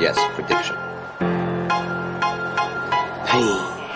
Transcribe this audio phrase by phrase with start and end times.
[0.00, 0.76] Yes, prediction.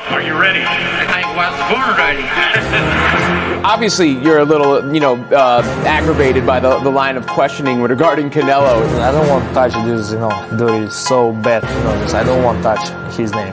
[0.09, 0.61] Are you ready?
[0.65, 3.63] I was born ready.
[3.65, 8.31] Obviously, you're a little, you know, uh, aggravated by the, the line of questioning regarding
[8.31, 8.83] Canelo.
[8.99, 12.15] I don't want to touch this, you know, dirty, so bad, you know, this.
[12.15, 13.53] I don't want to touch his name.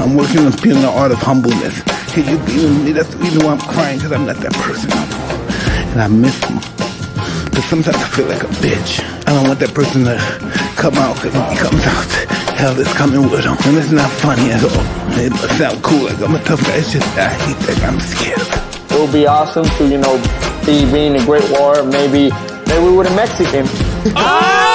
[0.00, 1.82] I'm working on feeling the art of humbleness.
[2.14, 2.92] Can you be with me?
[2.92, 4.90] That's the reason why I'm crying, because I'm not that person.
[5.92, 6.79] And I miss him.
[7.50, 9.00] But sometimes I feel like a bitch.
[9.26, 10.16] I don't want that person to
[10.76, 12.10] come out, because when he comes out,
[12.56, 13.56] hell is coming with him.
[13.66, 14.84] And it's not funny at all.
[15.18, 16.76] It must sound cool, like I'm a tough guy.
[16.76, 18.46] It's just, I hate that I'm scared.
[18.90, 20.18] It would be awesome to, you know,
[20.66, 22.30] be being a great war, maybe,
[22.66, 23.66] maybe with a Mexican.
[24.16, 24.68] Oh!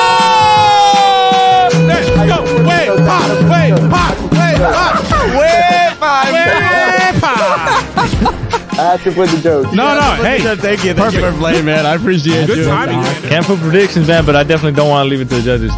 [1.88, 2.44] Let's go.
[2.64, 5.00] Wait, pop, wait, pop, wait, pop,
[5.36, 8.62] wait, pop, wait, pop.
[8.78, 9.73] I have to put the joke.
[9.73, 10.94] No, no, hey, Thank you.
[10.94, 11.23] Thank Perfect.
[11.23, 11.86] you for playing, man.
[11.86, 12.48] I appreciate it.
[12.48, 12.66] good you.
[12.66, 13.22] timing, man.
[13.23, 15.72] Can't put predictions, man, but I definitely don't want to leave it to the judges.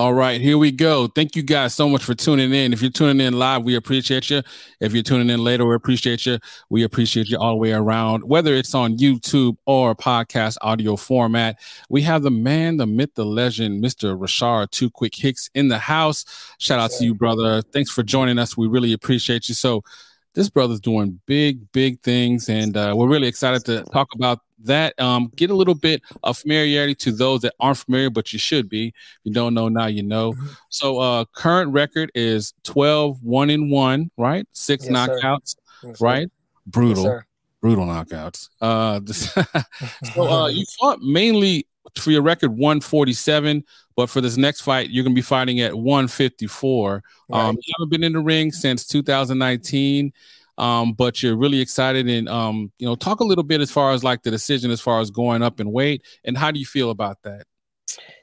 [0.00, 1.08] All right, here we go.
[1.08, 2.72] Thank you guys so much for tuning in.
[2.72, 4.40] If you're tuning in live, we appreciate you.
[4.80, 6.38] If you're tuning in later, we appreciate you.
[6.70, 11.58] We appreciate you all the way around, whether it's on YouTube or podcast audio format.
[11.90, 14.18] We have the man, the myth, the legend, Mr.
[14.18, 16.24] Rashard Two Quick Hicks in the house.
[16.56, 17.60] Shout out to you, brother.
[17.60, 18.56] Thanks for joining us.
[18.56, 19.54] We really appreciate you.
[19.54, 19.84] So,
[20.32, 24.98] this brother's doing big, big things, and uh, we're really excited to talk about that.
[25.00, 28.68] Um, get a little bit of familiarity to those that aren't familiar, but you should
[28.68, 28.88] be.
[28.88, 28.94] If
[29.24, 30.34] you don't know now, you know.
[30.68, 34.46] So, uh, current record is 12, 1 and 1, right?
[34.52, 36.28] Six Yes, knockouts, Yes, right?
[36.66, 37.24] Brutal, sir.
[37.60, 38.48] brutal knockouts.
[38.60, 41.66] Uh, this- so, uh, you fought mainly
[41.96, 43.64] for your record 147,
[43.96, 47.02] but for this next fight, you're to be fighting at 154.
[47.32, 50.12] Um, you haven't been in the ring since 2019
[50.60, 53.92] um, but you're really excited and um, you know talk a little bit as far
[53.92, 56.66] as like the decision as far as going up in weight and how do you
[56.66, 57.46] feel about that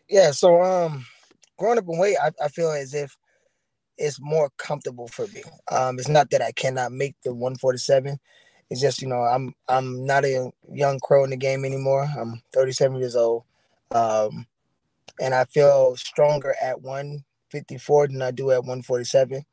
[0.07, 1.05] Yeah, so um
[1.57, 3.17] growing up in weight, I, I feel as if
[3.97, 5.41] it's more comfortable for me.
[5.71, 8.19] Um it's not that I cannot make the 147.
[8.69, 12.07] It's just, you know, I'm I'm not a young crow in the game anymore.
[12.17, 13.45] I'm 37 years old.
[13.91, 14.45] Um
[15.19, 19.43] and I feel stronger at 154 than I do at 147.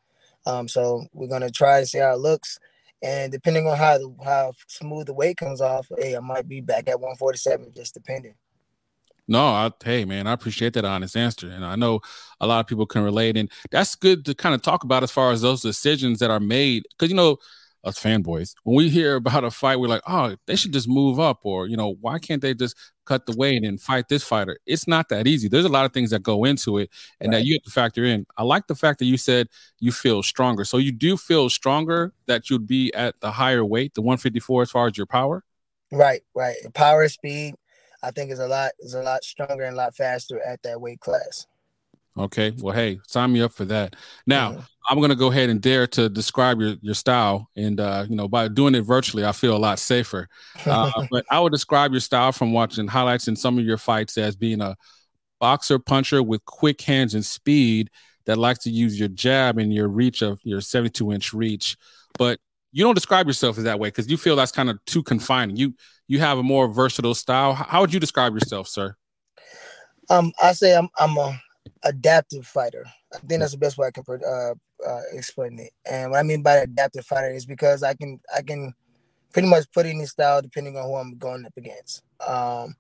[0.45, 2.59] Um so we're gonna try to see how it looks.
[3.05, 6.63] And depending on how the, how smooth the weight comes off, hey, I might be
[6.63, 8.35] back at 147, just depending.
[9.29, 11.49] no I, hey man i appreciate that honest answer.
[11.51, 12.01] And i know
[12.41, 13.37] a lot of people can relate.
[13.37, 16.41] And that's good to kind of talk about as far as those decisions that are
[16.41, 16.85] made.
[16.91, 17.39] Because you know
[17.85, 21.21] us fanboys when we hear about a fight we're like oh they should just move
[21.21, 24.59] up or you know why can't they just cut the weight and fight this fighter
[24.67, 26.91] it's not that easy there's a lot of things that go into it
[27.21, 29.47] and that you have to factor in i like the fact that you said
[29.79, 33.93] you feel stronger so you do feel stronger that you'd be at the higher weight
[33.95, 35.45] the 154 as far as your power
[35.93, 36.57] Right, right.
[36.75, 37.55] Power speed,
[38.03, 40.81] I think is a lot is a lot stronger and a lot faster at that
[40.81, 41.47] weight class.
[42.19, 42.53] Okay.
[42.59, 43.95] Well, hey, sign me up for that.
[44.27, 44.67] Now, Mhm.
[44.87, 48.29] I'm gonna go ahead and dare to describe your your style, and uh, you know,
[48.29, 50.29] by doing it virtually, I feel a lot safer.
[50.67, 54.17] Uh, but I would describe your style from watching highlights in some of your fights
[54.17, 54.77] as being a
[55.41, 57.91] boxer puncher with quick hands and speed
[58.25, 61.77] that likes to use your jab and your reach of your 72 inch reach.
[62.19, 62.39] But
[62.73, 65.57] you don't describe yourself as that way because you feel that's kind of too confining.
[65.57, 65.75] You
[66.09, 67.55] you have a more versatile style.
[67.55, 68.97] How would you describe yourself, sir?
[70.11, 71.39] Um, I say I'm I'm a
[71.85, 72.85] adaptive fighter.
[73.15, 74.55] I think that's the best way I can uh,
[74.87, 75.73] uh, explain it.
[75.91, 78.75] And what I mean by adaptive fighter is because I can I can
[79.33, 82.03] pretty much put any style depending on who I'm going up against.
[82.27, 82.75] Um,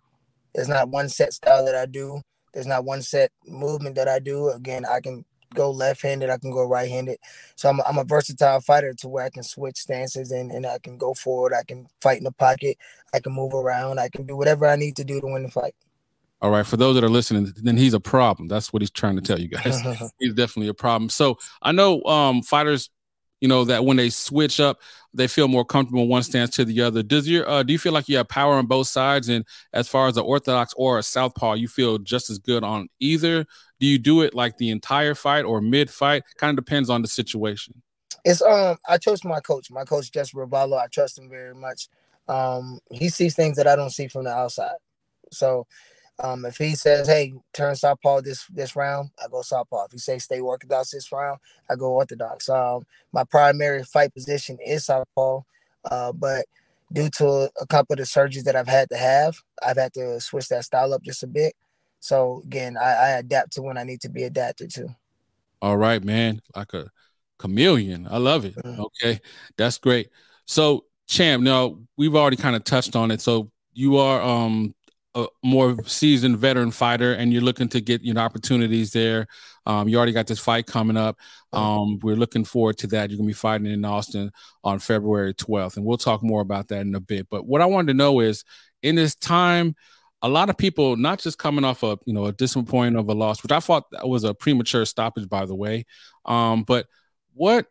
[0.54, 2.20] there's not one set style that I do.
[2.52, 4.50] There's not one set movement that I do.
[4.50, 5.24] Again, I can
[5.54, 6.30] go left-handed.
[6.30, 7.18] I can go right-handed.
[7.56, 10.64] So I'm a, I'm a versatile fighter to where I can switch stances and, and
[10.66, 11.52] I can go forward.
[11.52, 12.76] I can fight in the pocket.
[13.12, 13.98] I can move around.
[13.98, 15.74] I can do whatever I need to do to win the fight.
[16.40, 18.48] All right, for those that are listening, then he's a problem.
[18.48, 19.80] That's what he's trying to tell you guys.
[20.18, 21.08] he's definitely a problem.
[21.08, 22.90] So I know um, fighters,
[23.40, 24.80] you know, that when they switch up,
[25.14, 27.02] they feel more comfortable one stance to the other.
[27.02, 29.28] Does your uh, do you feel like you have power on both sides?
[29.28, 32.88] And as far as the orthodox or a southpaw, you feel just as good on
[33.00, 33.46] either?
[33.80, 36.24] Do you do it like the entire fight or mid fight?
[36.36, 37.82] Kind of depends on the situation.
[38.24, 39.70] It's um I trust my coach.
[39.70, 40.78] My coach Jess Ravelo.
[40.78, 41.88] I trust him very much.
[42.28, 44.76] Um, he sees things that I don't see from the outside.
[45.30, 45.66] So
[46.22, 49.86] um, if he says, "Hey, turn southpaw this this round," I go southpaw.
[49.86, 52.48] If he says, "Stay orthodox this round," I go orthodox.
[52.48, 55.40] Um, my primary fight position is southpaw,
[55.90, 56.46] uh, but
[56.92, 60.20] due to a couple of the surgeries that I've had to have, I've had to
[60.20, 61.54] switch that style up just a bit.
[61.98, 64.94] So again, I, I adapt to when I need to be adapted to.
[65.62, 66.90] All right, man, like a
[67.38, 68.06] chameleon.
[68.08, 68.54] I love it.
[68.56, 68.82] Mm-hmm.
[68.82, 69.20] Okay,
[69.56, 70.10] that's great.
[70.46, 73.20] So, champ, now we've already kind of touched on it.
[73.20, 74.74] So you are um
[75.14, 79.26] a more seasoned veteran fighter and you're looking to get you know opportunities there.
[79.66, 81.16] Um, you already got this fight coming up.
[81.52, 83.10] Um, we're looking forward to that.
[83.10, 84.30] You're going to be fighting in austin
[84.62, 87.28] on february 12th and we'll talk more about that in a bit.
[87.30, 88.44] But what i wanted to know is
[88.82, 89.74] in this time
[90.22, 93.18] a lot of people not just coming off a you know a disappointment of a
[93.18, 95.84] loss which i thought that was a premature stoppage by the way
[96.24, 96.86] um, but
[97.34, 97.66] what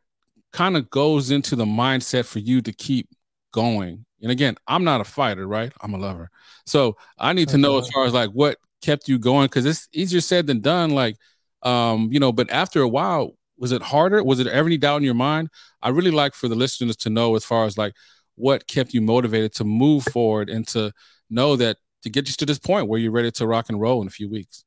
[0.51, 3.09] kind of goes into the mindset for you to keep
[3.51, 5.71] going and again, I'm not a fighter, right?
[5.81, 6.31] I'm a lover.
[6.65, 9.89] So I need to know as far as like what kept you going because it's
[9.91, 10.91] easier said than done.
[10.91, 11.17] Like,
[11.61, 14.23] um, you know, but after a while, was it harder?
[14.23, 15.49] Was it ever any doubt in your mind?
[15.81, 17.95] I really like for the listeners to know as far as like
[18.35, 20.93] what kept you motivated to move forward and to
[21.29, 24.01] know that to get you to this point where you're ready to rock and roll
[24.01, 24.63] in a few weeks.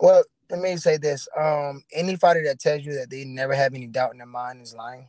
[0.00, 1.26] Well, let me say this.
[1.34, 4.60] Um, any fighter that tells you that they never have any doubt in their mind
[4.60, 5.08] is lying.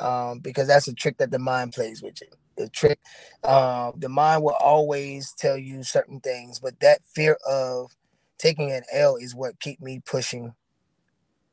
[0.00, 2.98] Um, because that's a trick that the mind plays with you the trick.
[3.42, 7.90] Uh, the mind will always tell you certain things, but that fear of
[8.38, 10.54] taking an L is what keep me pushing.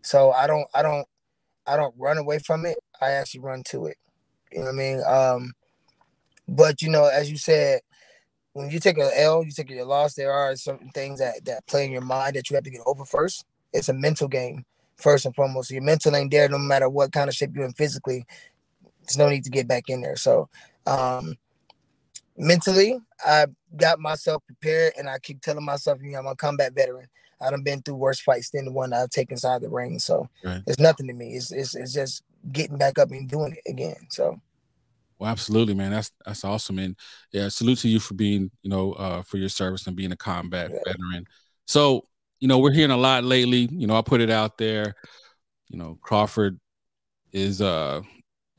[0.01, 1.07] So I don't, I don't,
[1.67, 2.77] I don't run away from it.
[3.01, 3.97] I actually run to it.
[4.51, 5.03] You know what I mean?
[5.07, 5.53] Um,
[6.47, 7.81] but you know, as you said,
[8.53, 10.13] when you take an L, you take a loss.
[10.13, 12.81] There are certain things that that play in your mind that you have to get
[12.85, 13.45] over first.
[13.73, 14.65] It's a mental game
[14.97, 15.71] first and foremost.
[15.71, 18.25] Your mental ain't there no matter what kind of shape you're in physically.
[19.03, 20.15] There's no need to get back in there.
[20.15, 20.49] So
[20.85, 21.35] um,
[22.37, 26.73] mentally, I got myself prepared, and I keep telling myself, you know, I'm a combat
[26.73, 27.07] veteran.
[27.41, 29.97] I done been through worse fights than the one I've taken inside the ring.
[29.99, 30.61] So right.
[30.67, 31.33] it's nothing to me.
[31.33, 33.95] It's, it's it's just getting back up and doing it again.
[34.09, 34.39] So.
[35.17, 35.91] Well, absolutely, man.
[35.91, 36.95] That's that's awesome, and
[37.31, 40.17] yeah, salute to you for being, you know, uh, for your service and being a
[40.17, 40.79] combat yeah.
[40.85, 41.27] veteran.
[41.67, 42.07] So,
[42.39, 43.69] you know, we're hearing a lot lately.
[43.71, 44.95] You know, I put it out there.
[45.67, 46.59] You know, Crawford
[47.31, 48.01] is uh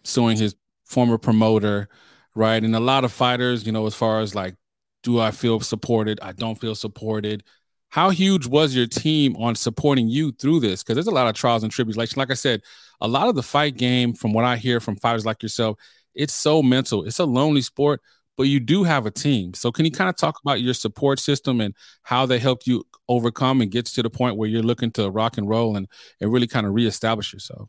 [0.05, 0.55] suing his
[0.85, 1.89] former promoter
[2.35, 2.63] right?
[2.63, 4.55] And a lot of fighters, you know, as far as like,
[5.03, 6.19] do I feel supported?
[6.23, 7.43] I don't feel supported.
[7.89, 10.83] How huge was your team on supporting you through this?
[10.83, 12.17] Because there's a lot of trials and tribulations.
[12.17, 12.63] Like I said,
[13.01, 15.77] a lot of the fight game, from what I hear from fighters like yourself,
[16.15, 17.05] it's so mental.
[17.05, 18.01] It's a lonely sport,
[18.37, 19.55] but you do have a team.
[19.55, 22.85] So can you kind of talk about your support system and how they helped you
[23.09, 25.87] overcome and get to the point where you're looking to rock and roll and,
[26.21, 27.69] and really kind of reestablish yourself?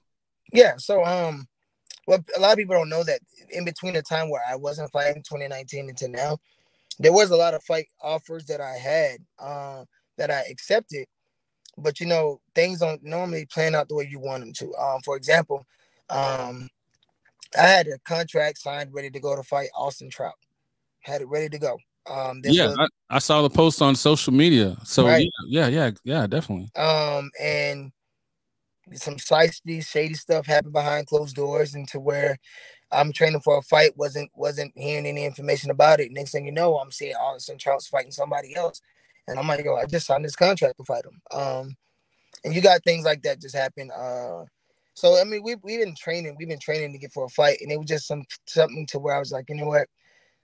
[0.54, 0.78] Yeah.
[0.78, 1.48] So um
[2.08, 3.20] well, a lot of people don't know that
[3.50, 6.38] in between the time where I wasn't fighting 2019 until now,
[7.00, 9.86] there was a lot of fight offers that I had uh,
[10.18, 11.08] that I accepted,
[11.78, 14.76] but you know things don't normally plan out the way you want them to.
[14.76, 15.66] Um, for example,
[16.10, 16.70] um,
[17.58, 20.36] I had a contract signed, ready to go to fight Austin Trout.
[21.02, 21.78] Had it ready to go.
[22.10, 24.76] Um, yeah, was, I, I, saw the post on social media.
[24.84, 25.28] So right.
[25.48, 26.70] yeah, yeah, yeah, yeah, definitely.
[26.76, 27.92] Um, and
[28.96, 32.38] some slightly shady stuff happened behind closed doors, and to where
[32.92, 36.12] I'm training for a fight, wasn't wasn't hearing any information about it.
[36.12, 38.82] Next thing you know, I'm seeing Austin Trout's fighting somebody else,
[39.28, 41.22] and I'm like, yo, I just signed this contract to fight him.
[41.32, 41.76] Um,
[42.44, 43.90] and you got things like that just happen.
[43.92, 44.46] Uh,
[44.94, 47.60] so I mean, we we've been training, we've been training to get for a fight,
[47.62, 49.88] and it was just some something to where I was like, you know what,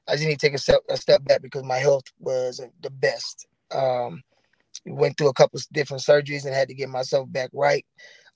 [0.08, 2.90] I just need to take a step a step back because my health was the
[2.90, 3.48] best.
[3.72, 4.24] Um,
[4.86, 7.86] went through a couple different surgeries and had to get myself back right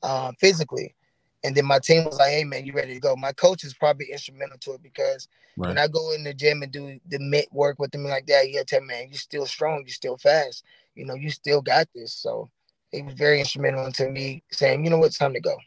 [0.03, 0.95] uh, physically.
[1.43, 3.73] And then my team was like, "Hey man, you ready to go?" My coach is
[3.73, 5.69] probably instrumental to it because right.
[5.69, 8.45] when I go in the gym and do the mitt work with them like that,
[8.45, 10.63] he'll tell me, "Man, you're still strong, you're still fast.
[10.95, 12.49] You know, you still got this." So
[12.91, 15.57] he was very instrumental to me saying, "You know what, it's time to go."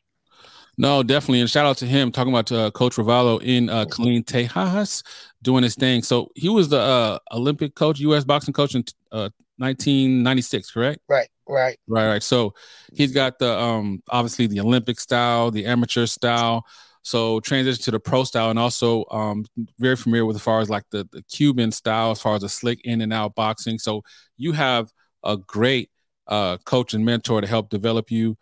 [0.79, 3.87] No, definitely, and shout out to him talking about uh, Coach Ravelo in uh,
[4.27, 5.03] Texas,
[5.43, 6.03] doing his thing.
[6.03, 8.25] So he was the uh, Olympic coach, U.S.
[8.25, 11.01] boxing coach in uh, 1996, correct?
[11.09, 12.23] Right, right, right, right.
[12.23, 12.55] So
[12.95, 16.65] he's got the um obviously the Olympic style, the amateur style.
[17.03, 19.45] So transition to the pro style, and also um
[19.79, 22.49] very familiar with as far as like the the Cuban style, as far as the
[22.49, 23.79] slick in and out boxing.
[23.79, 24.03] So
[24.37, 24.91] you have
[25.25, 25.91] a great
[26.27, 28.37] uh coach and mentor to help develop you.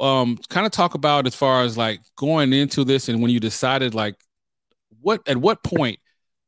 [0.00, 3.38] Um, kind of talk about as far as like going into this and when you
[3.38, 4.16] decided like
[5.00, 5.98] what at what point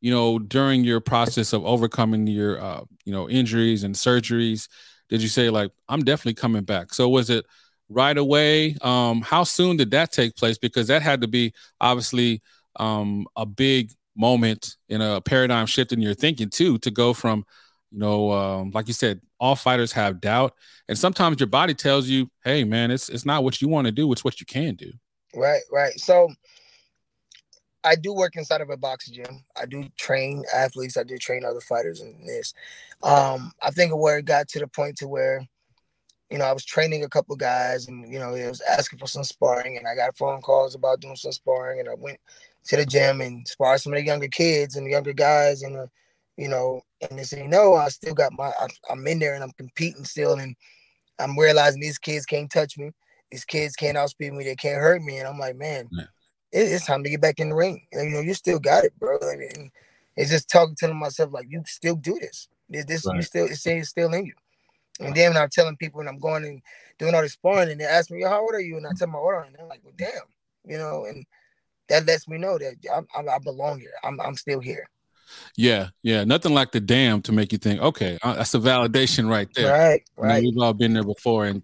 [0.00, 4.68] you know, during your process of overcoming your, uh, you know, injuries and surgeries,
[5.08, 6.94] did you say like I'm definitely coming back?
[6.94, 7.44] So was it
[7.88, 8.76] right away?
[8.80, 10.58] Um, how soon did that take place?
[10.58, 12.42] Because that had to be obviously
[12.76, 17.44] um, a big moment in a paradigm shift in your thinking too, to go from,
[17.90, 20.54] you know, um, like you said, all fighters have doubt,
[20.88, 23.92] and sometimes your body tells you, "Hey, man, it's it's not what you want to
[23.92, 24.90] do; it's what you can do."
[25.34, 25.98] Right, right.
[25.98, 26.32] So
[27.84, 29.44] I do work inside of a boxing gym.
[29.56, 30.96] I do train athletes.
[30.96, 32.54] I do train other fighters in this.
[33.02, 35.46] Um, I think where it got to the point to where,
[36.30, 39.06] you know, I was training a couple guys, and you know, it was asking for
[39.06, 42.18] some sparring, and I got phone calls about doing some sparring, and I went
[42.64, 45.76] to the gym and sparred some of the younger kids and the younger guys, and
[45.76, 45.86] uh,
[46.38, 49.44] you know, and they say, no, I still got my, I, I'm in there and
[49.44, 50.56] I'm competing still, and
[51.18, 52.90] I'm realizing these kids can't touch me.
[53.30, 54.44] These kids can't outspeed me.
[54.44, 55.88] They can't hurt me, and I'm like, man.
[55.92, 56.04] Yeah
[56.54, 57.86] it's time to get back in the ring.
[57.92, 59.18] You know, you still got it, bro.
[59.20, 59.70] I mean,
[60.16, 62.48] it's just talking to myself like you still do this.
[62.68, 63.16] This right.
[63.16, 64.34] you still it's it's still in you.
[65.00, 66.62] And then when I'm telling people and I'm going and
[66.98, 68.76] doing all this sparring and they ask me, how old are you?
[68.76, 70.22] And I tell my order and they're like, well, damn,
[70.64, 71.26] you know, and
[71.88, 73.92] that lets me know that I, I, I belong here.
[74.04, 74.88] I'm, I'm still here.
[75.56, 76.22] Yeah, yeah.
[76.22, 79.72] Nothing like the damn to make you think, okay, uh, that's a validation right there.
[79.72, 80.36] Right, right.
[80.36, 81.46] You know, we've all been there before.
[81.46, 81.62] And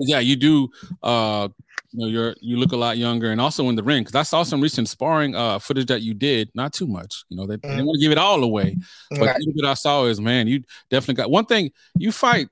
[0.00, 0.70] yeah, you do
[1.02, 1.48] uh
[1.92, 4.22] you know you're you look a lot younger and also in the ring because i
[4.22, 7.56] saw some recent sparring uh footage that you did not too much you know they,
[7.56, 7.76] mm-hmm.
[7.76, 8.76] they want to give it all away
[9.10, 9.40] but right.
[9.54, 12.48] what i saw is man you definitely got one thing you fight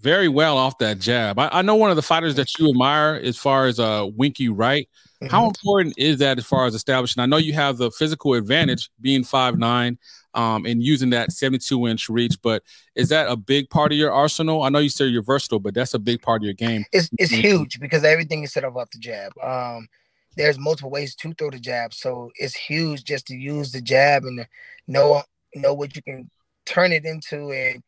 [0.00, 3.20] very well off that jab i, I know one of the fighters that you admire
[3.22, 4.88] as far as uh winky right
[5.22, 5.26] mm-hmm.
[5.26, 8.90] how important is that as far as establishing i know you have the physical advantage
[9.00, 9.98] being five nine
[10.34, 12.40] um, and using that 72 inch reach.
[12.42, 12.62] But
[12.94, 14.62] is that a big part of your arsenal?
[14.62, 16.84] I know you say you're versatile, but that's a big part of your game.
[16.92, 19.32] It's, it's huge because everything is set up off the jab.
[19.42, 19.88] Um,
[20.36, 24.24] there's multiple ways to throw the jab, so it's huge just to use the jab
[24.24, 24.46] and
[24.86, 25.22] know
[25.56, 26.30] know what you can
[26.66, 27.50] turn it into.
[27.50, 27.82] And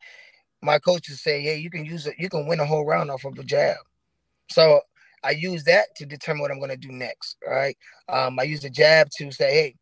[0.61, 3.25] my coaches say, hey, you can use it, you can win a whole round off
[3.25, 3.77] of a jab.
[4.51, 4.81] So
[5.25, 7.37] I use that to determine what I'm going to do next.
[7.47, 7.77] Right.
[8.09, 9.75] Um, I use the jab to say, hey,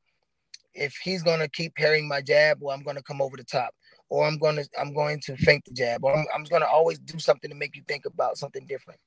[0.75, 3.75] if he's gonna keep parrying my jab, well, I'm gonna come over the top,
[4.09, 7.19] or I'm gonna I'm going to fake the jab, or I'm, I'm gonna always do
[7.19, 9.01] something to make you think about something different.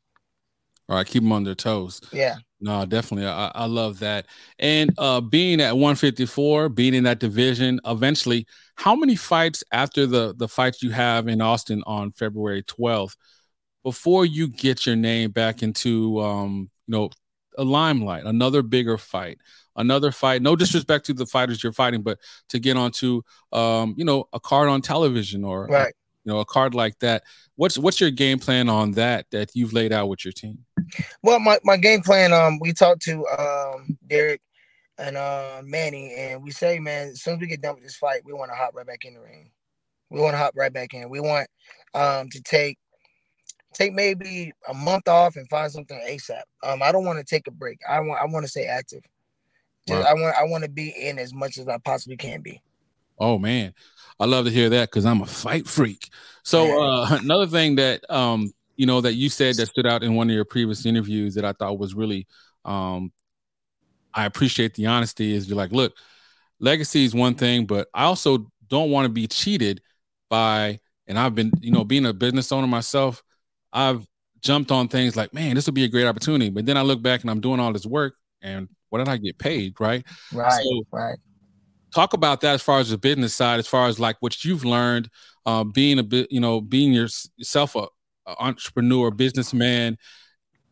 [0.90, 2.02] All right, keep them on their toes.
[2.12, 2.36] Yeah.
[2.60, 3.28] No, definitely.
[3.28, 4.26] I, I love that.
[4.60, 10.34] And uh being at 154, being in that division, eventually, how many fights after the
[10.36, 13.16] the fights you have in Austin on February 12th
[13.84, 17.10] before you get your name back into um, you know,
[17.58, 19.38] a limelight, another bigger fight?
[19.76, 20.42] another fight.
[20.42, 23.22] No disrespect to the fighters you're fighting, but to get onto
[23.52, 25.94] um, you know, a card on television or right.
[26.24, 27.24] you know, a card like that.
[27.56, 30.60] What's what's your game plan on that that you've laid out with your team?
[31.22, 34.42] Well, my, my game plan, um, we talked to um Derek
[34.98, 37.96] and uh Manny, and we say, man, as soon as we get done with this
[37.96, 39.52] fight, we want to hop right back in the ring.
[40.10, 41.10] We want to hop right back in.
[41.10, 41.48] We want
[41.94, 42.78] um to take
[43.74, 46.42] take maybe a month off and find something ASAP.
[46.64, 47.80] Um, I don't want to take a break.
[47.88, 49.02] I want I want to stay active.
[49.88, 52.62] Just, I want I want to be in as much as I possibly can be.
[53.20, 53.74] Oh man,
[54.20, 56.10] I love to hear that because I'm a fight freak.
[56.44, 60.16] So uh, another thing that um, you know that you said that stood out in
[60.16, 62.28] one of your previous interviews that I thought was really
[62.66, 63.12] um,
[64.14, 65.94] I appreciate the honesty is you're like, look,
[66.60, 69.82] legacy is one thing, but I also don't want to be cheated
[70.30, 70.80] by.
[71.08, 73.24] And I've been, you know, being a business owner myself,
[73.74, 74.08] I've
[74.42, 76.50] jumped on things like, man, this would be a great opportunity.
[76.50, 79.18] But then I look back and I'm doing all this work and what did I
[79.18, 79.74] get paid?
[79.80, 80.06] Right.
[80.32, 80.64] Right.
[80.64, 81.18] So, right.
[81.94, 84.66] Talk about that as far as the business side, as far as like what you've
[84.66, 85.10] learned,
[85.46, 87.88] uh, being a bit, you know, being yourself a,
[88.28, 89.98] a entrepreneur, businessman.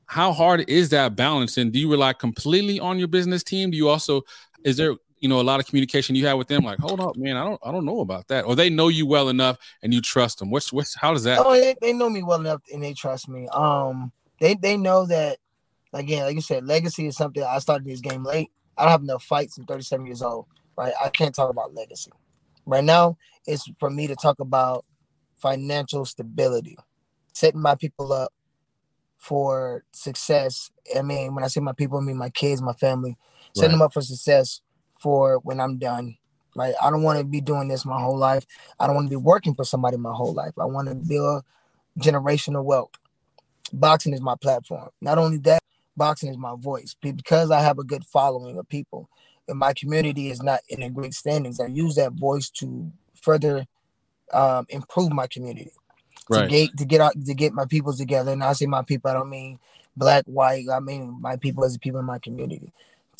[0.06, 1.58] How hard is that balance?
[1.58, 3.72] And do you rely completely on your business team?
[3.72, 4.22] Do you also
[4.64, 7.16] is there you know a lot of communication you have with them like hold up
[7.16, 9.94] man i don't i don't know about that or they know you well enough and
[9.94, 12.62] you trust them what's what's how does that oh they, they know me well enough
[12.74, 15.38] and they trust me um they they know that
[15.94, 18.52] again, like you said, legacy is something I started this game late.
[18.78, 19.58] I don't have enough fights.
[19.58, 20.94] I'm 37 years old, right?
[21.04, 22.12] I can't talk about legacy.
[22.66, 24.86] Right now, it's for me to talk about
[25.36, 26.78] financial stability,
[27.34, 28.32] setting my people up
[29.18, 30.72] for success.
[30.96, 33.18] I mean, when I say my people, I mean my kids, my family,
[33.56, 33.74] setting right.
[33.74, 34.62] them up for success
[35.02, 36.18] for when I'm done.
[36.56, 38.46] Like I don't want to be doing this my whole life.
[38.80, 40.54] I don't want to be working for somebody my whole life.
[40.60, 41.44] I want to build
[42.00, 42.92] generational wealth.
[43.74, 44.90] Boxing is my platform.
[45.02, 45.64] Not only that,
[45.96, 49.10] boxing is my voice because I have a good following of people
[49.48, 51.60] and my community is not in a great standings.
[51.60, 52.92] I use that voice to
[53.22, 53.66] further
[54.34, 55.72] um, improve my community.
[56.30, 56.44] Right.
[56.44, 58.32] To get to get out to get my people together.
[58.32, 59.60] And I say my people, I don't mean
[59.98, 60.66] black, white.
[60.72, 62.72] I mean my people as the people in my community.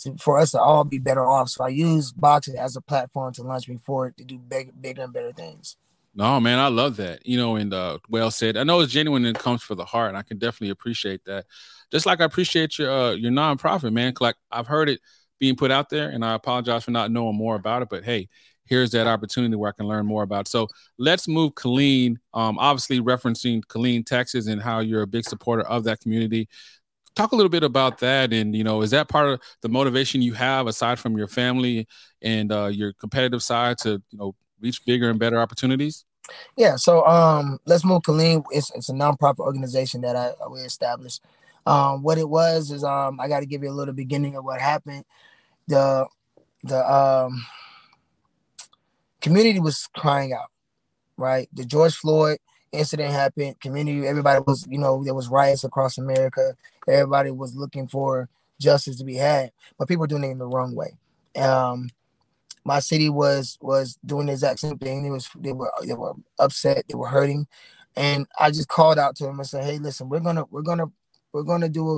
[0.02, 1.50] To, for us to all be better off.
[1.50, 5.04] So I use boxing as a platform to launch me forward to do big, bigger
[5.04, 5.76] and better things.
[6.14, 7.26] No, man, I love that.
[7.26, 8.58] You know, and uh, well said.
[8.58, 11.24] I know it's genuine and it comes for the heart, and I can definitely appreciate
[11.26, 11.46] that.
[11.92, 14.14] Just like I appreciate your uh, your nonprofit, man.
[14.20, 15.00] Like I've heard it
[15.40, 17.90] being put out there, and I apologize for not knowing more about it.
[17.90, 18.28] But hey,
[18.66, 20.48] here's that opportunity where I can learn more about.
[20.48, 20.50] It.
[20.50, 20.68] So
[20.98, 22.18] let's move Killeen.
[22.34, 26.48] Um, obviously referencing Killeen, Texas, and how you're a big supporter of that community.
[27.16, 30.22] Talk a little bit about that, and you know, is that part of the motivation
[30.22, 31.88] you have aside from your family
[32.22, 36.06] and uh, your competitive side to you know reach bigger and better opportunities?
[36.56, 38.44] Yeah, so um, let's move Killeen.
[38.52, 41.22] It's, it's a nonprofit organization that I, we established.
[41.66, 44.44] Um, what it was is um, I got to give you a little beginning of
[44.44, 45.06] what happened.
[45.68, 46.08] The
[46.64, 47.46] the um,
[49.20, 50.50] community was crying out,
[51.18, 51.50] right?
[51.54, 52.40] The George Floyd
[52.72, 53.60] incident happened.
[53.60, 56.56] Community, everybody was, you know, there was riots across America.
[56.88, 60.46] Everybody was looking for justice to be had, but people were doing it in the
[60.46, 60.98] wrong way.
[61.36, 61.90] Um,
[62.64, 65.04] my city was was doing the exact same thing.
[65.04, 67.48] They was they were they were upset, they were hurting,
[67.96, 70.88] and I just called out to them and said, "Hey, listen, we're gonna we're gonna
[71.34, 71.90] we're gonna do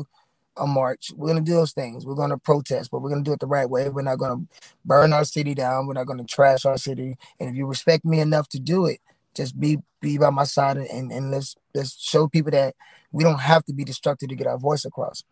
[0.57, 1.11] a, a march.
[1.15, 2.05] We're gonna do those things.
[2.05, 3.89] We're gonna protest, but we're gonna do it the right way.
[3.89, 4.45] We're not gonna
[4.85, 5.87] burn our city down.
[5.87, 7.17] We're not gonna trash our city.
[7.39, 8.99] And if you respect me enough to do it,
[9.35, 12.75] just be be by my side and and let's let's show people that
[13.11, 15.23] we don't have to be destructive to get our voice across."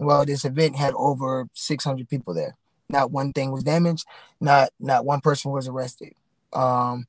[0.00, 2.56] Well, this event had over 600 people there
[2.88, 4.06] not one thing was damaged.
[4.40, 6.14] Not not one person was arrested.
[6.52, 7.06] Um,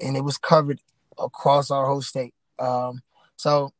[0.00, 0.80] and it was covered
[1.18, 2.34] across our whole state.
[2.58, 3.02] Um,
[3.36, 3.72] so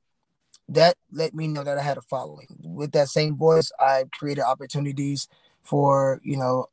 [0.68, 2.46] that let me know that I had a following.
[2.62, 5.28] With that same voice, I created opportunities
[5.62, 6.66] for you know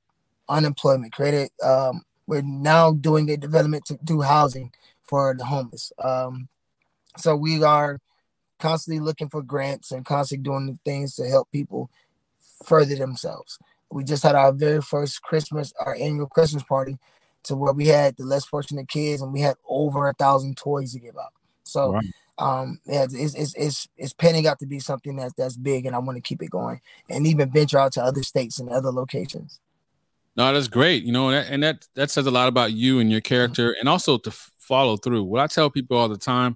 [0.48, 1.14] unemployment.
[1.14, 1.50] Created.
[1.64, 4.72] Um, we're now doing a development to do housing
[5.12, 5.92] for the homeless.
[6.04, 6.48] Um,
[7.18, 8.00] so we are
[8.58, 11.92] constantly looking for grants and constantly doing things to help people
[12.64, 13.60] further themselves
[13.92, 16.98] we just had our very first Christmas, our annual Christmas party,
[17.44, 20.94] to where we had the less fortunate kids, and we had over a thousand toys
[20.94, 21.34] to give out.
[21.64, 22.06] So, right.
[22.38, 25.96] um, yeah, it's, it's it's it's panning out to be something that's that's big, and
[25.96, 28.92] I want to keep it going, and even venture out to other states and other
[28.92, 29.60] locations.
[30.38, 31.04] No, that's great.
[31.04, 33.76] You know, and that, and that that says a lot about you and your character,
[33.80, 34.32] and also to
[34.72, 35.26] follow through.
[35.26, 36.56] What I tell people all the time,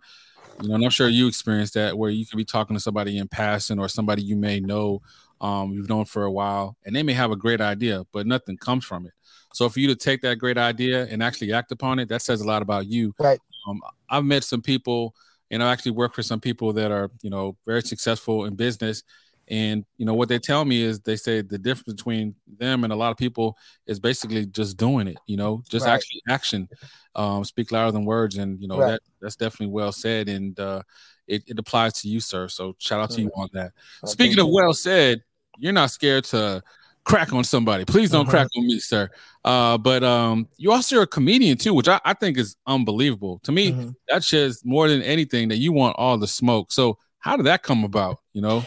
[0.61, 3.17] you know, and I'm sure you experienced that, where you could be talking to somebody
[3.17, 5.01] in passing or somebody you may know
[5.41, 8.55] um, you've known for a while, and they may have a great idea, but nothing
[8.55, 9.11] comes from it.
[9.53, 12.39] So for you to take that great idea and actually act upon it, that says
[12.39, 13.13] a lot about you.
[13.19, 13.39] Right.
[13.67, 15.13] Um, I've met some people,
[15.51, 19.03] and I actually work for some people that are, you know, very successful in business.
[19.47, 22.91] And you know what they tell me is they say the difference between them and
[22.91, 25.17] a lot of people is basically just doing it.
[25.27, 25.93] You know, just right.
[25.93, 26.67] actually action.
[27.15, 28.91] Um, speak louder than words, and you know right.
[28.91, 30.27] that that's definitely well said.
[30.27, 30.81] And uh,
[31.27, 32.47] it, it applies to you, sir.
[32.47, 33.71] So shout out to you on that.
[34.05, 35.23] Speaking of well said,
[35.57, 36.63] you're not scared to
[37.03, 37.85] crack on somebody.
[37.85, 38.31] Please don't uh-huh.
[38.31, 39.09] crack on me, sir.
[39.43, 43.39] Uh, but um, you also are a comedian too, which I, I think is unbelievable.
[43.43, 43.89] To me, mm-hmm.
[44.09, 46.71] that says more than anything that you want all the smoke.
[46.71, 48.19] So how did that come about?
[48.33, 48.63] You know?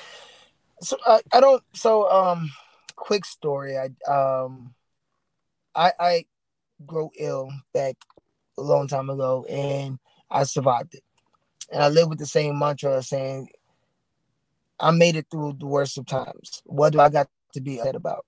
[0.80, 2.50] So I, I don't so um
[2.96, 3.76] quick story.
[3.76, 4.74] I um
[5.74, 6.24] I I
[6.86, 7.96] grew ill back
[8.56, 9.98] a long time ago and
[10.30, 11.02] I survived it
[11.70, 13.48] and I live with the same mantra saying,
[14.80, 16.62] I made it through the worst of times.
[16.64, 18.24] What do I got to be upset about?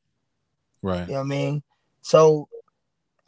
[0.83, 1.07] Right.
[1.07, 1.63] You know what I mean?
[2.03, 2.49] So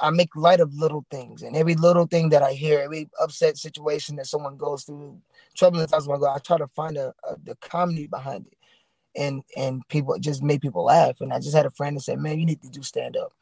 [0.00, 3.56] I make light of little things and every little thing that I hear, every upset
[3.56, 5.20] situation that someone goes through,
[5.54, 8.58] troubling times I go, I try to find a, a, the comedy behind it.
[9.14, 11.20] And and people just made people laugh.
[11.20, 13.32] And I just had a friend that said, Man, you need to do stand up.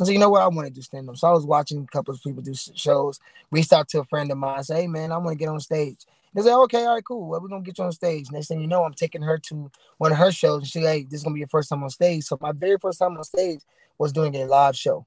[0.00, 0.42] I said, you know what?
[0.42, 1.16] I want to do stand up.
[1.16, 3.18] So I was watching a couple of people do shows,
[3.50, 5.60] reached out to a friend of mine, say, Hey man, I want to get on
[5.60, 5.98] stage.
[6.34, 7.26] They say, okay, all right, cool.
[7.26, 8.30] Well, we're gonna get you on stage.
[8.30, 11.04] Next thing you know, I'm taking her to one of her shows, and she, hey,
[11.04, 12.24] this is gonna be your first time on stage.
[12.24, 13.60] So my very first time on stage
[13.96, 15.06] was doing a live show.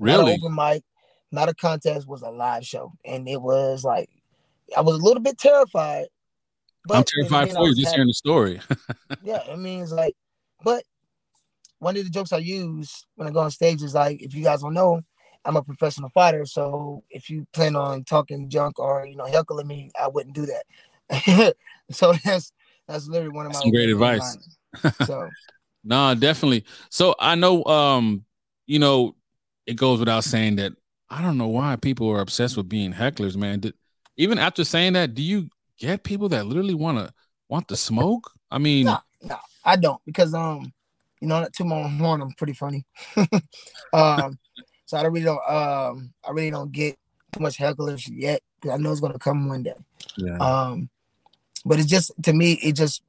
[0.00, 0.32] Really?
[0.32, 0.82] Not open mic,
[1.30, 4.08] not a contest, was a live show, and it was like
[4.76, 6.06] I was a little bit terrified.
[6.86, 8.60] But I'm terrified for you just hearing the story.
[9.22, 10.14] yeah, it means like,
[10.62, 10.84] but
[11.78, 14.42] one of the jokes I use when I go on stage is like, if you
[14.42, 15.00] guys don't know,
[15.44, 19.66] I'm a professional fighter, so if you plan on talking junk or you know heckling
[19.66, 21.54] me, I wouldn't do that.
[21.90, 22.52] so that's
[22.88, 24.38] that's literally one of my Some great advice.
[25.04, 25.28] so
[25.84, 26.64] nah, definitely.
[26.88, 28.24] So I know um,
[28.66, 29.16] you know,
[29.66, 30.72] it goes without saying that
[31.10, 33.60] I don't know why people are obsessed with being hecklers, man.
[33.60, 33.74] Did,
[34.16, 37.12] even after saying that, do you get people that literally want to
[37.48, 38.30] want the smoke?
[38.50, 40.72] I mean, no, no, I don't because um,
[41.20, 42.84] you know, that to my horn, I'm pretty funny.
[43.92, 44.38] um,
[44.86, 46.96] so I really don't um I really don't get
[47.32, 49.74] too much hecklers yet because I know it's gonna come one day.
[50.16, 50.38] Yeah.
[50.38, 50.88] Um,
[51.64, 53.02] but it's just to me, it just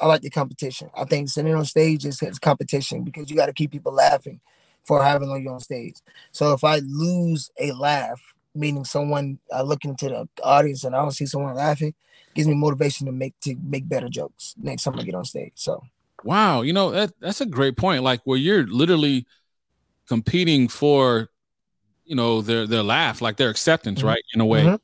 [0.00, 0.90] I like the competition.
[0.96, 4.40] I think sitting on stage is, is competition because you got to keep people laughing
[4.84, 5.96] for having on you on stage.
[6.32, 8.20] So if I lose a laugh,
[8.54, 11.94] meaning someone uh, looking to the audience and I don't see someone laughing,
[12.34, 15.52] gives me motivation to make to make better jokes next time I get on stage.
[15.56, 15.82] So
[16.24, 18.02] Wow, you know that that's a great point.
[18.02, 19.26] Like where you're literally
[20.06, 21.28] competing for,
[22.04, 24.06] you know, their their laugh, like their acceptance, Mhm.
[24.06, 24.22] right?
[24.34, 24.64] In a way.
[24.64, 24.78] Mhm.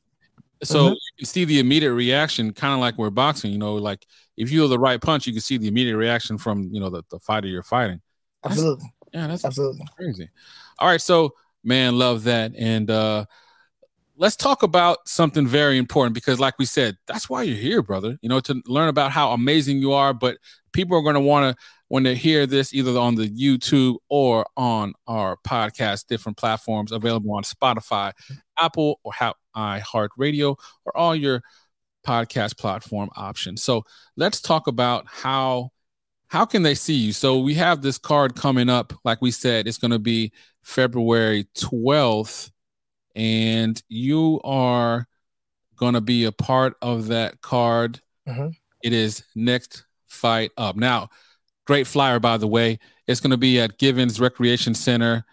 [0.65, 0.95] So Mhm.
[0.95, 3.53] you can see the immediate reaction, kind of like we're boxing.
[3.53, 4.05] You know, like
[4.37, 6.91] if you have the right punch, you can see the immediate reaction from you know
[6.91, 8.01] the, the fighter you're fighting.
[8.43, 9.87] That's- absolutely, yeah, that's absolutely.
[9.97, 10.29] crazy.
[10.81, 12.53] All right, so man, love that.
[12.57, 13.27] And uh
[14.19, 18.19] let's talk about something very important because, like we said, that's why you're here, brother.
[18.21, 20.13] You know, to learn about how amazing you are.
[20.13, 20.39] But
[20.73, 24.45] people are going to want to when they hear this either on the YouTube or
[24.57, 28.13] on our podcast, different platforms available on Spotify,
[28.59, 31.41] Apple, or how iHeartRadio, or all your
[32.07, 33.63] podcast platform options.
[33.63, 33.85] So
[34.17, 35.71] let's talk about how
[36.29, 37.13] how can they see you?
[37.13, 38.93] So we have this card coming up.
[39.03, 42.51] Like we said, it's going to be February 12th,
[43.19, 45.07] and you are
[45.77, 48.01] going to be a part of that card.
[48.29, 48.55] Mhm.
[48.83, 50.77] It is next fight up.
[50.77, 51.09] Now,
[51.67, 52.79] great flyer, by the way.
[53.09, 55.25] It's going to be at Givens Recreation Center,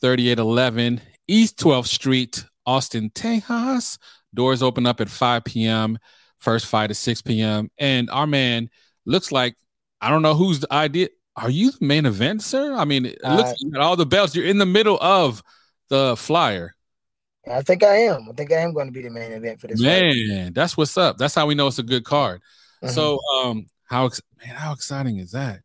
[0.00, 3.98] 3811 East 12th Street, Austin, Texas.
[4.32, 5.98] Doors open up at 5 p.m.
[6.38, 7.70] First fight at 6 p.m.
[7.78, 8.70] And our man
[9.06, 9.56] looks like
[10.00, 11.08] I don't know who's the idea.
[11.36, 12.74] Are you the main event, sir?
[12.74, 14.34] I mean, it looks Uh, like you got all the belts.
[14.36, 15.42] You're in the middle of
[15.88, 16.74] the flyer.
[17.50, 18.28] I think I am.
[18.30, 19.80] I think I am going to be the main event for this.
[19.82, 20.12] fight.
[20.28, 21.18] Man, that's what's up.
[21.18, 22.40] That's how we know it's a good card.
[22.82, 22.90] Mhm.
[22.90, 25.60] So, um, how ex- man, how exciting is that?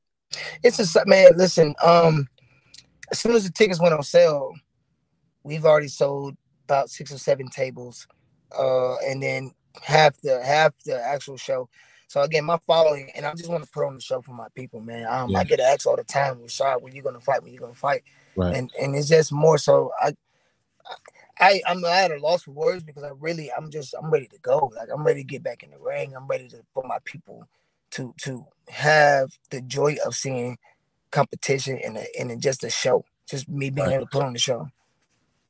[0.63, 1.31] It's just man.
[1.35, 2.27] Listen, um,
[3.11, 4.53] as soon as the tickets went on sale,
[5.43, 8.07] we've already sold about six or seven tables,
[8.57, 11.69] uh, and then half the half the actual show.
[12.07, 14.47] So again, my following, and I just want to put on the show for my
[14.55, 15.07] people, man.
[15.07, 15.39] Um, Yeah.
[15.39, 17.41] I get asked all the time, "Rashad, when you gonna fight?
[17.43, 18.03] When you gonna fight?"
[18.35, 18.55] Right.
[18.55, 19.91] And and it's just more so.
[19.99, 20.95] I, I
[21.39, 24.71] I'm at a loss for words because I really I'm just I'm ready to go.
[24.75, 26.15] Like I'm ready to get back in the ring.
[26.15, 27.47] I'm ready to for my people
[27.91, 30.57] to to have the joy of seeing
[31.11, 33.05] competition and a, and just a show.
[33.29, 33.93] Just me being Right.
[33.93, 34.67] able to put on the show.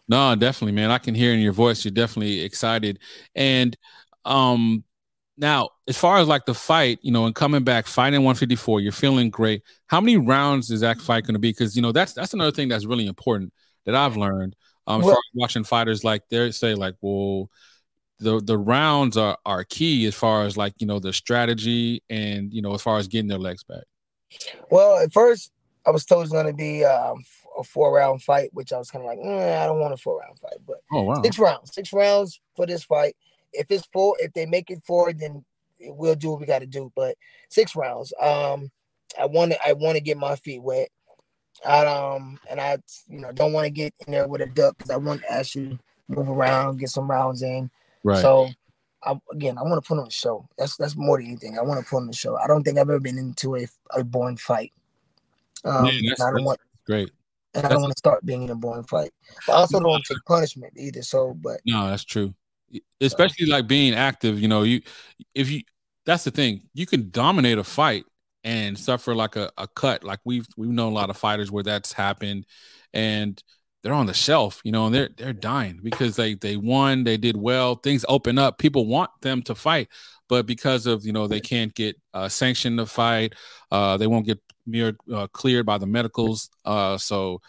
[0.08, 0.90] No, definitely, man.
[0.92, 3.00] I can hear in your voice you're definitely excited.
[3.36, 3.78] And
[4.26, 4.84] um
[5.38, 8.92] now, as far as like the fight, you know, and coming back fighting 154, you're
[8.92, 9.64] feeling great.
[9.88, 11.52] How many rounds is that fight going to be?
[11.52, 13.54] Because you know that's that's another thing that's really important
[13.86, 14.56] that I've learned.
[14.90, 17.50] Um, as Well- far as watching fighters like they say like, well,
[18.20, 22.54] the the rounds are are key as far as like you know the strategy and
[22.54, 23.84] you know as far as getting their legs back.
[24.70, 25.52] Well, at first
[25.86, 27.24] I was told it was gonna be um,
[27.58, 29.98] a four round fight, which I was kind of like, "Mm, I don't want a
[29.98, 33.16] four round fight, but Oh wow, six rounds, six rounds for this fight.
[33.54, 35.46] If it's four, if they make it four, then
[35.80, 36.92] we'll do what we got to do.
[36.96, 37.16] But
[37.50, 38.14] six rounds.
[38.22, 38.70] Um,
[39.20, 40.90] I want to, I want to get my feet wet.
[41.68, 44.78] I um, and I, you know, don't want to get in there with a duck
[44.78, 47.70] because I want to actually move around, get some rounds in.
[48.04, 48.22] right?
[48.22, 48.50] So,
[49.04, 50.48] I, again, I want to put on a show.
[50.58, 51.58] That's that's more than anything.
[51.58, 52.38] I want to put on a show.
[52.38, 54.72] I don't think I've ever been into a a boring fight.
[55.66, 57.12] Um, Man, that's- I don't that's- want, Great.
[57.54, 59.12] and I don't want to start being in a boring fight.
[59.46, 61.02] But I also don't want to take punishment either.
[61.02, 62.34] So, but No, that's true.
[63.02, 64.82] Especially like being active, you know, you
[65.34, 65.62] if you
[66.06, 68.06] that's the thing, you can dominate a fight
[68.44, 70.04] and suffer like a, a cut.
[70.04, 72.46] Like we've we've known a lot of fighters where that's happened
[72.94, 73.42] and
[73.82, 77.18] they're on the shelf, you know, and they're they're dying because they they won, they
[77.18, 79.88] did well, things open up, people want them to fight,
[80.28, 83.34] but because of you know they can't get uh, sanctioned to fight,
[83.72, 87.42] uh, they won't get mere uh, cleared by the medicals, uh, so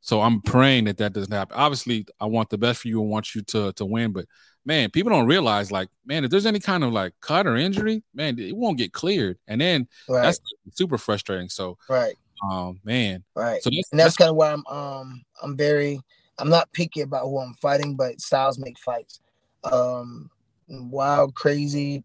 [0.00, 1.56] so I'm praying that that doesn't happen.
[1.56, 4.26] Obviously, I want the best for you and want you to to win, but
[4.64, 8.02] man, people don't realize like, man, if there's any kind of like cut or injury,
[8.14, 10.40] man, it won't get cleared, and then right, that's
[10.72, 11.48] super frustrating.
[11.48, 12.14] So, right,
[12.48, 13.62] um, man, right.
[13.62, 16.00] so that's, and that's kind of why I'm um I'm very
[16.38, 19.20] I'm not picky about who I'm fighting, but styles make fights.
[19.64, 20.30] Um,
[20.68, 22.02] wild, crazy,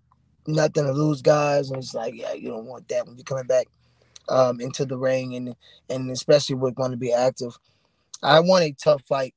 [0.47, 3.47] nothing to lose, guys, and it's like yeah, you don't want that when you're coming
[3.47, 3.67] back
[4.27, 5.55] um into the ring, and
[5.89, 7.57] and especially with going to be active.
[8.21, 9.33] I want a tough fight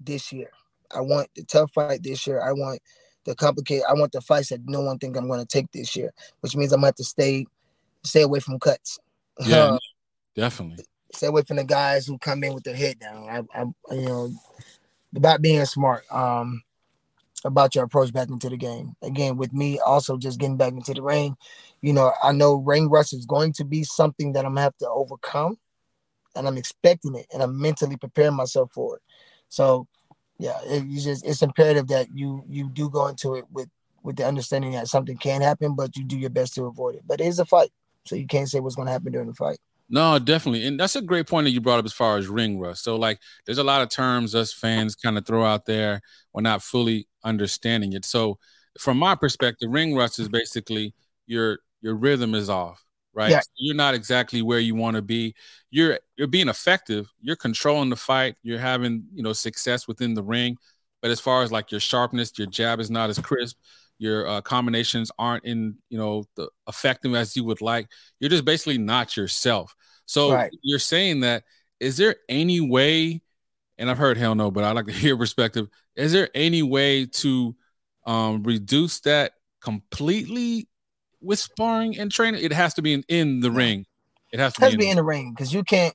[0.00, 0.50] this year.
[0.94, 2.40] I want the tough fight this year.
[2.40, 2.80] I want
[3.24, 3.84] the complicated.
[3.88, 6.56] I want the fights that no one think I'm going to take this year, which
[6.56, 7.46] means I'm going to have to stay
[8.04, 8.98] stay away from cuts.
[9.40, 9.56] Yeah.
[9.56, 9.78] Uh,
[10.34, 10.84] definitely.
[11.12, 13.28] stay away from the guys who come in with their head down.
[13.28, 14.32] I, I you know,
[15.14, 16.62] about being smart, um,
[17.44, 18.94] about your approach back into the game.
[19.02, 21.36] Again, with me also just getting back into the ring,
[21.80, 24.76] you know, I know ring rust is going to be something that I'm gonna have
[24.78, 25.58] to overcome,
[26.34, 29.02] and I'm expecting it, and I'm mentally preparing myself for it.
[29.48, 29.86] So,
[30.38, 33.68] yeah, it, you just it's imperative that you you do go into it with
[34.02, 37.02] with the understanding that something can happen, but you do your best to avoid it.
[37.06, 37.70] But it is a fight,
[38.04, 39.58] so you can't say what's going to happen during the fight.
[39.88, 40.66] No, definitely.
[40.66, 42.82] And that's a great point that you brought up as far as ring rust.
[42.82, 46.00] So, like, there's a lot of terms us fans kind of throw out there.
[46.32, 48.04] We're not fully understanding it.
[48.04, 48.38] So,
[48.78, 50.94] from my perspective, ring rust is basically
[51.26, 52.84] your your rhythm is off,
[53.16, 53.30] right?
[53.32, 53.40] Yeah.
[53.40, 55.34] So you're not exactly where you want to be.
[55.70, 57.10] You're you're being effective.
[57.20, 58.36] You're controlling the fight.
[58.42, 60.58] You're having you know success within the ring.
[61.02, 63.56] But as far as like your sharpness, your jab is not as crisp.
[63.98, 67.88] Your uh, combinations aren't in you know the effective as you would like.
[68.20, 69.74] You're just basically not yourself.
[70.06, 70.50] So Right.
[70.62, 71.44] you're saying that
[71.80, 73.22] is there any way?
[73.78, 75.68] And I've heard hell no, but I like to hear perspective.
[75.96, 77.56] Is there any way to
[78.06, 80.68] um, reduce that completely
[81.26, 82.42] with sparring and training?
[82.42, 83.86] It has to be in, in the ring.
[84.32, 85.94] It has to It has be, to be in the ring because you can't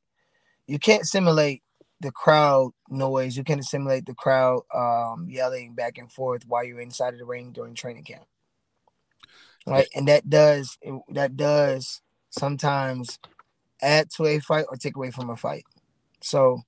[0.67, 1.63] you can't simulate
[1.99, 3.37] the crowd noise.
[3.37, 7.25] You can't simulate the crowd um, yelling back and forth while you're inside of the
[7.25, 8.25] ring during training camp.
[9.67, 10.77] Right, and that does
[11.09, 13.19] that does sometimes
[13.81, 15.65] add to a fight or take away from a fight.
[16.21, 16.61] So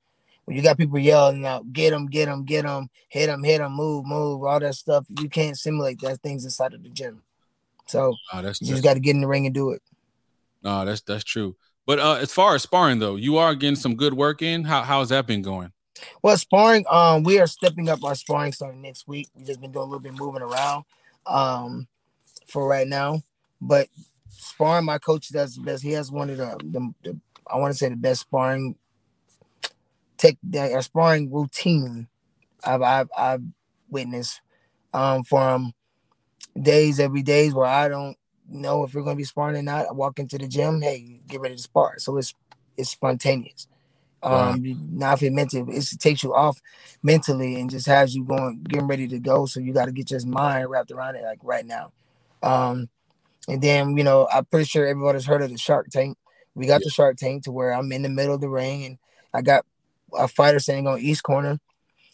[0.45, 3.61] when you got people yelling out, "Get him, get him, get him, hit him, hit
[3.61, 7.23] him, move, move," all that stuff, you can't simulate that things inside of the gym.
[7.87, 9.81] So Oh, that's you that's, just got to get in the ring and do it.
[10.63, 11.55] no, that's that's true.
[11.85, 14.63] But uh, as far as sparring though, you are getting some good work in.
[14.63, 15.71] How how's that been going?
[16.21, 19.29] Well, sparring, um, we are stepping up our sparring starting next week.
[19.35, 20.85] We've just been doing a little bit moving around,
[21.25, 21.87] um,
[22.47, 23.21] for right now.
[23.61, 23.87] But
[24.29, 25.83] sparring, my coach does the best.
[25.83, 28.75] He has one of the, the, the I want to say the best sparring
[30.17, 32.07] take the uh, sparring routine
[32.63, 33.43] I've I've, I've
[33.89, 34.41] witnessed,
[34.93, 35.73] um, from
[36.59, 38.17] days every days where I don't
[38.49, 39.87] know if we're gonna be sparring or not.
[39.87, 41.99] I walk into the gym, hey, get ready to spar.
[41.99, 42.33] So it's
[42.77, 43.67] it's spontaneous.
[44.21, 46.61] Um, not if it meant to, it takes you off
[47.03, 49.45] mentally and just has you going, getting ready to go.
[49.45, 51.91] So you got to get your mind wrapped around it like right now.
[52.41, 52.87] Um,
[53.49, 56.17] and then you know, I'm pretty sure everybody's heard of the Shark Tank.
[56.55, 58.97] We got the Shark Tank to where I'm in the middle of the ring and
[59.33, 59.65] I got
[60.17, 61.59] a fighter standing on east corner.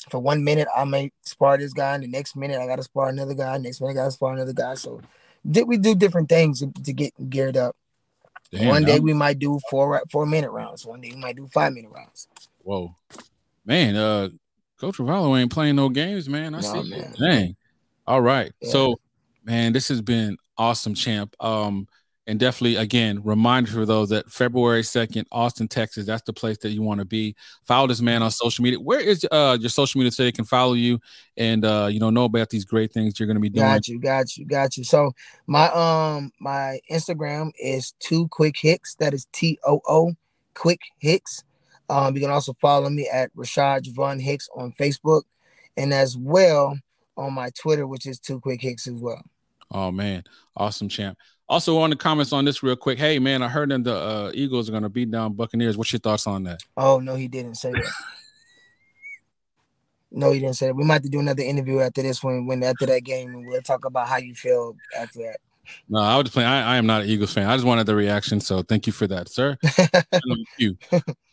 [0.09, 2.83] For one minute, I may spar this guy, and the next minute I got to
[2.83, 3.57] spar another guy.
[3.57, 4.75] Next minute, I got to spar another guy.
[4.75, 5.01] So
[5.49, 7.75] did we do different things to, to get geared up.
[8.51, 10.85] Damn, one day I'm- we might do four four minute rounds.
[10.85, 12.27] One day we might do five minute rounds.
[12.63, 12.95] Whoa,
[13.65, 13.95] man.
[13.95, 14.29] Uh,
[14.79, 16.55] Coach Ravelo ain't playing no games, man.
[16.55, 16.89] I No, see.
[16.89, 17.13] man.
[17.19, 17.55] Dang.
[18.07, 18.51] All right.
[18.61, 18.71] Yeah.
[18.71, 18.99] So,
[19.43, 21.35] man, this has been awesome, champ.
[21.39, 21.87] Um,
[22.29, 26.05] and definitely, again, reminder for those that February second, Austin, Texas.
[26.05, 27.35] That's the place that you want to be.
[27.63, 28.79] Follow this man on social media.
[28.79, 30.99] Where is uh your social media so they can follow you
[31.37, 33.65] and uh you know know about these great things you're going to be doing?
[33.65, 34.83] Got you, got you, got you.
[34.83, 35.11] So
[35.47, 38.93] my um my Instagram is two quick hicks.
[38.95, 40.13] That is T O O
[40.53, 41.43] quick hicks.
[41.89, 45.23] Um, you can also follow me at Rashad Javon Hicks on Facebook,
[45.75, 46.77] and as well
[47.17, 49.23] on my Twitter, which is two quick hicks as well.
[49.71, 51.17] Oh man, awesome champ.
[51.49, 52.99] Also, on the comments on this real quick.
[52.99, 55.77] Hey man, I heard that the uh, Eagles are going to beat down Buccaneers.
[55.77, 56.61] What's your thoughts on that?
[56.77, 57.91] Oh no, he didn't say that.
[60.11, 60.75] no, he didn't say that.
[60.75, 63.47] We might have to do another interview after this one, when after that game, and
[63.47, 65.37] we'll talk about how you feel after that.
[65.87, 66.49] No, I was just playing.
[66.49, 67.49] I, I am not an Eagles fan.
[67.49, 68.39] I just wanted the reaction.
[68.39, 69.57] So thank you for that, sir.
[69.63, 70.77] Thank you.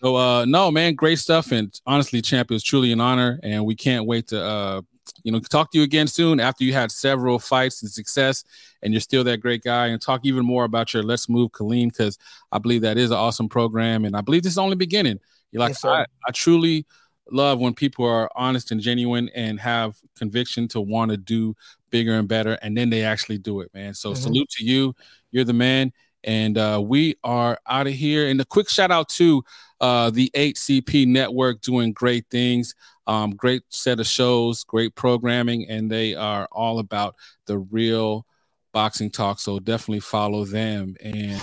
[0.03, 1.53] So uh no, man, great stuff.
[1.53, 3.41] And honestly, champ, it was truly an honor.
[3.43, 4.83] And we can't wait to uh
[5.27, 8.45] you know talk to you again soon after you had several fights and success
[8.83, 11.89] and you're still that great guy and talk even more about your let's move Killeen
[11.89, 12.17] because
[12.53, 15.19] I believe that is an awesome program and I believe this is only beginning.
[15.51, 15.85] You're like Yes.
[15.85, 16.87] I, I truly
[17.33, 21.57] love when people are honest and genuine and have conviction to want to do
[21.91, 24.17] bigger and better and then they actually do it man so Mhm.
[24.17, 24.95] salute to you
[25.33, 29.09] you're the man and uh, we are out of here and a quick shout out
[29.09, 29.43] to
[29.81, 35.91] uh, the 8cp network doing great things um, great set of shows great programming and
[35.91, 37.15] they are all about
[37.47, 38.27] the real
[38.73, 41.41] boxing talk so definitely follow them and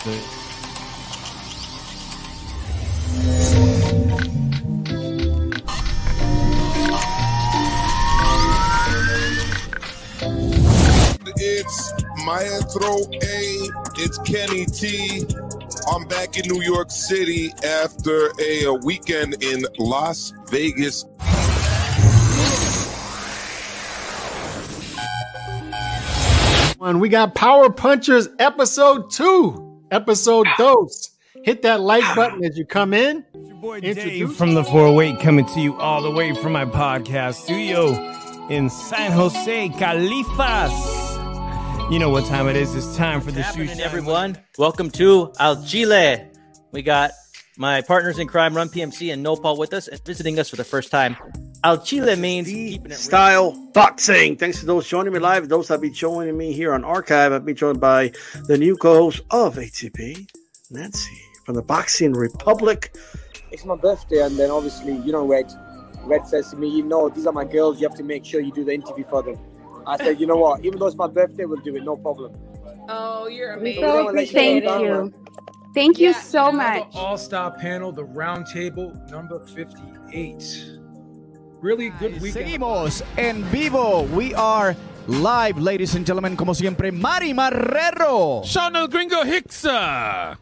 [11.45, 11.93] It's
[12.25, 13.69] Maestro A.
[13.97, 15.25] It's Kenny T.
[15.91, 21.05] I'm back in New York City after a, a weekend in Las Vegas.
[26.83, 31.11] One, we got Power Punchers episode two, episode dose.
[31.45, 33.23] Hit that like button as you come in.
[33.33, 37.35] Your boy Dave from the 408 coming to you all the way from my podcast
[37.35, 37.93] studio
[38.49, 40.73] in San Jose, Califas.
[41.89, 42.75] You know what time it is.
[42.75, 43.69] It's time for the shoot.
[43.69, 44.37] happening, everyone?
[44.57, 46.21] Welcome to Al Chile.
[46.73, 47.11] We got
[47.57, 50.65] my partners in crime, Run PMC and Nopal with us and visiting us for the
[50.65, 51.15] first time.
[51.63, 54.35] Al Chile means keeping it style boxing.
[54.35, 55.47] Thanks to those joining me live.
[55.47, 57.31] Those that be joining me here on archive.
[57.31, 58.11] I've been joined by
[58.47, 60.27] the new co-host of ATP,
[60.71, 62.93] Nancy from the Boxing Republic.
[63.51, 65.51] It's my birthday, and then obviously, you know, Red.
[66.03, 67.79] Red says to me, "You know, these are my girls.
[67.79, 69.37] You have to make sure you do the interview for them."
[69.87, 70.65] I said, "You know what?
[70.65, 71.83] Even though it's my birthday, we'll do it.
[71.83, 72.33] No problem."
[72.89, 73.83] Oh, you're We amazing.
[73.83, 74.85] so Appreciate Thank it.
[74.85, 75.13] you.
[75.73, 76.87] Thank you Yeah, so much.
[76.93, 80.79] All star panel, the round table, number 58.
[81.63, 82.45] Really good weekend.
[82.45, 84.01] Seguimos en vivo.
[84.13, 84.75] We are
[85.07, 86.35] live, ladies and gentlemen.
[86.35, 88.43] Como siempre, Mari Marrero.
[88.43, 89.65] Sean El Gringo Hicks.
[89.65, 90.37] Ah,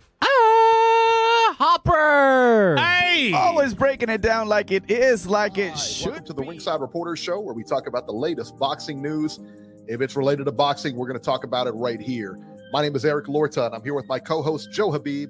[1.60, 2.76] Hopper.
[2.76, 3.34] Hey.
[3.34, 6.08] Always breaking it down like it is, like it should.
[6.08, 9.40] Welcome to the Ringside Reporters Show, where we talk about the latest boxing news.
[9.88, 12.40] If it's related to boxing, we're going to talk about it right here.
[12.74, 15.30] My name is Eric Lorta, and I'm here with my co-host Joe Habib.